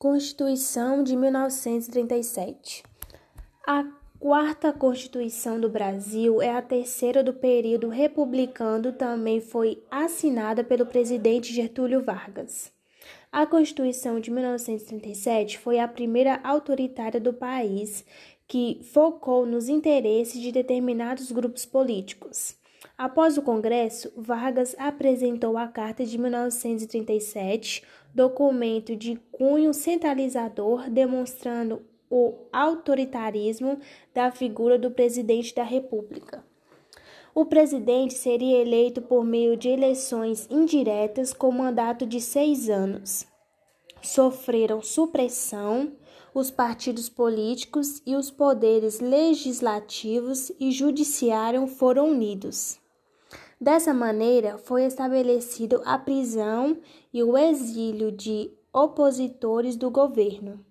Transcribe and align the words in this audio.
Constituição 0.00 1.02
de 1.02 1.16
1937. 1.16 2.84
A 3.66 3.84
quarta 4.20 4.72
Constituição 4.72 5.58
do 5.58 5.68
Brasil 5.68 6.40
é 6.40 6.52
a 6.52 6.62
terceira 6.62 7.24
do 7.24 7.34
período 7.34 7.88
republicano, 7.88 8.92
também 8.92 9.40
foi 9.40 9.82
assinada 9.90 10.62
pelo 10.62 10.86
presidente 10.86 11.52
Getúlio 11.52 12.00
Vargas. 12.00 12.72
A 13.32 13.44
Constituição 13.44 14.20
de 14.20 14.30
1937 14.30 15.58
foi 15.58 15.80
a 15.80 15.88
primeira 15.88 16.38
autoritária 16.44 17.18
do 17.18 17.32
país 17.32 18.04
que 18.46 18.80
focou 18.92 19.44
nos 19.44 19.68
interesses 19.68 20.40
de 20.40 20.52
determinados 20.52 21.32
grupos 21.32 21.66
políticos. 21.66 22.56
Após 22.98 23.38
o 23.38 23.42
Congresso, 23.42 24.12
Vargas 24.16 24.74
apresentou 24.76 25.56
a 25.56 25.68
Carta 25.68 26.04
de 26.04 26.18
1937, 26.18 27.84
documento 28.12 28.96
de 28.96 29.14
cunho 29.30 29.72
centralizador 29.72 30.90
demonstrando 30.90 31.80
o 32.10 32.34
autoritarismo 32.52 33.78
da 34.12 34.32
figura 34.32 34.76
do 34.76 34.90
presidente 34.90 35.54
da 35.54 35.62
República. 35.62 36.44
O 37.32 37.46
presidente 37.46 38.14
seria 38.14 38.60
eleito 38.60 39.00
por 39.00 39.24
meio 39.24 39.56
de 39.56 39.68
eleições 39.68 40.48
indiretas 40.50 41.32
com 41.32 41.52
mandato 41.52 42.04
de 42.04 42.20
seis 42.20 42.68
anos. 42.68 43.24
Sofreram 44.02 44.82
supressão 44.82 45.92
os 46.34 46.50
partidos 46.50 47.08
políticos 47.08 48.02
e 48.04 48.16
os 48.16 48.28
poderes 48.28 48.98
legislativos 48.98 50.50
e 50.58 50.72
judiciário 50.72 51.64
foram 51.68 52.10
unidos. 52.10 52.80
Dessa 53.60 53.92
maneira, 53.92 54.56
foi 54.56 54.84
estabelecido 54.84 55.82
a 55.84 55.98
prisão 55.98 56.78
e 57.12 57.22
o 57.24 57.36
exílio 57.36 58.12
de 58.12 58.52
opositores 58.72 59.76
do 59.76 59.90
governo. 59.90 60.64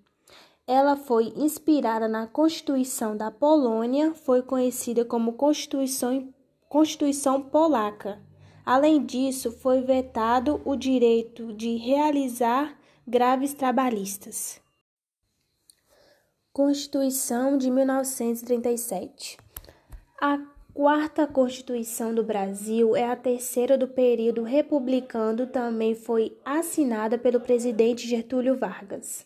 Ela 0.65 0.95
foi 0.95 1.33
inspirada 1.35 2.07
na 2.07 2.27
Constituição 2.27 3.15
da 3.15 3.29
Polônia, 3.29 4.13
foi 4.13 4.41
conhecida 4.41 5.03
como 5.03 5.33
Constituição, 5.33 6.33
Constituição 6.69 7.41
Polaca. 7.41 8.21
Além 8.65 9.05
disso, 9.05 9.51
foi 9.51 9.81
vetado 9.81 10.61
o 10.65 10.75
direito 10.75 11.53
de 11.53 11.75
realizar 11.75 12.77
graves 13.05 13.53
trabalhistas. 13.53 14.61
Constituição 16.51 17.57
de 17.57 17.69
1937. 17.69 19.37
A 20.21 20.37
quarta 20.77 21.25
Constituição 21.25 22.13
do 22.13 22.23
Brasil 22.23 22.95
é 22.95 23.03
a 23.03 23.15
terceira 23.15 23.75
do 23.75 23.87
período 23.87 24.43
republicano, 24.43 25.47
também 25.47 25.95
foi 25.95 26.37
assinada 26.45 27.17
pelo 27.17 27.39
presidente 27.39 28.07
Getúlio 28.07 28.55
Vargas. 28.55 29.25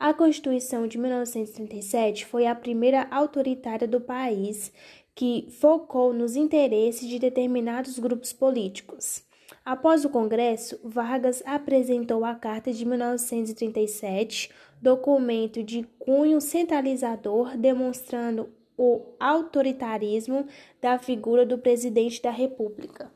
A 0.00 0.12
Constituição 0.12 0.88
de 0.88 0.98
1937 0.98 2.26
foi 2.26 2.44
a 2.44 2.56
primeira 2.56 3.06
autoritária 3.08 3.86
do 3.86 4.00
país 4.00 4.72
que 5.14 5.46
focou 5.60 6.12
nos 6.12 6.34
interesses 6.34 7.08
de 7.08 7.20
determinados 7.20 7.96
grupos 7.96 8.32
políticos. 8.32 9.22
Após 9.64 10.04
o 10.04 10.10
Congresso, 10.10 10.80
Vargas 10.82 11.40
apresentou 11.46 12.24
a 12.24 12.34
Carta 12.34 12.72
de 12.72 12.84
1937, 12.84 14.50
documento 14.82 15.62
de 15.62 15.86
cunho 16.00 16.40
centralizador 16.40 17.56
demonstrando 17.56 18.50
o 18.82 19.02
autoritarismo 19.20 20.46
da 20.80 20.98
figura 20.98 21.44
do 21.44 21.58
presidente 21.58 22.22
da 22.22 22.30
República. 22.30 23.12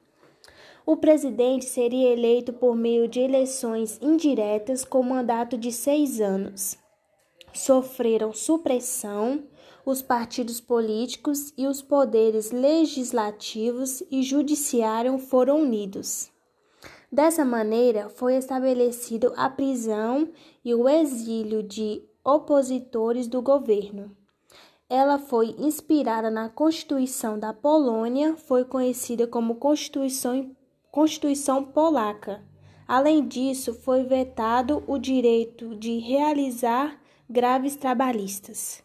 O 0.84 0.94
presidente 0.94 1.64
seria 1.64 2.12
eleito 2.12 2.52
por 2.52 2.76
meio 2.76 3.08
de 3.08 3.20
eleições 3.20 3.98
indiretas 4.02 4.84
com 4.84 5.02
mandato 5.02 5.56
de 5.56 5.72
seis 5.72 6.20
anos. 6.20 6.76
Sofreram 7.54 8.30
supressão 8.34 9.44
os 9.86 10.02
partidos 10.02 10.60
políticos 10.60 11.54
e 11.56 11.66
os 11.66 11.80
poderes 11.80 12.50
legislativos 12.50 14.03
e 14.10 14.22
judiciário 14.22 15.16
foram 15.16 15.62
unidos. 15.62 16.30
Dessa 17.10 17.42
maneira, 17.42 18.10
foi 18.10 18.36
estabelecido 18.36 19.32
a 19.34 19.48
prisão 19.48 20.28
e 20.62 20.74
o 20.74 20.86
exílio 20.86 21.62
de 21.62 22.03
opositores 22.22 23.26
do 23.26 23.41
governo. 23.41 24.14
Ela 24.97 25.19
foi 25.19 25.56
inspirada 25.59 26.31
na 26.31 26.49
Constituição 26.49 27.37
da 27.37 27.53
Polônia, 27.53 28.37
foi 28.37 28.65
conhecida 28.65 29.27
como 29.27 29.56
Constituição, 29.56 30.55
Constituição 30.88 31.65
Polaca. 31.65 32.44
Além 32.87 33.27
disso, 33.27 33.75
foi 33.75 34.04
vetado 34.04 34.84
o 34.87 34.97
direito 34.97 35.75
de 35.75 35.99
realizar 35.99 36.97
graves 37.28 37.75
trabalhistas. 37.75 38.84